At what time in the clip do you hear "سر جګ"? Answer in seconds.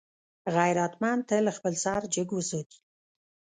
1.83-2.29